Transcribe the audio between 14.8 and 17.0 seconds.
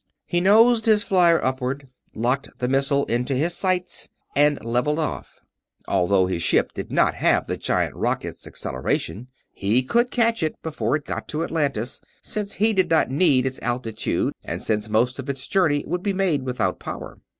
most of its journey would be made without